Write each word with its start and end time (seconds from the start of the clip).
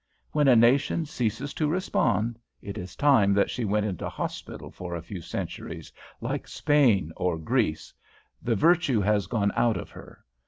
When 0.31 0.47
a 0.47 0.55
nation 0.55 1.05
ceases 1.05 1.53
to 1.53 1.67
respond, 1.69 2.39
it 2.59 2.75
is 2.75 2.95
time 2.95 3.35
that 3.35 3.51
she 3.51 3.65
went 3.65 3.85
into 3.85 4.09
hospital 4.09 4.71
for 4.71 4.95
a 4.95 5.01
few 5.03 5.21
centuries, 5.21 5.93
like 6.21 6.47
Spain 6.47 7.11
or 7.15 7.37
Greece, 7.37 7.93
the 8.41 8.55
virtue 8.55 8.99
has 9.01 9.27
gone 9.27 9.51
out 9.55 9.77
of 9.77 9.91
her. 9.91 10.25